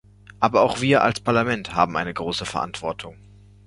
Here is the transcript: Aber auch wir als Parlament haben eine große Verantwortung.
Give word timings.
Aber 0.39 0.63
auch 0.63 0.81
wir 0.81 1.03
als 1.03 1.19
Parlament 1.19 1.75
haben 1.75 1.95
eine 1.95 2.11
große 2.11 2.45
Verantwortung. 2.47 3.17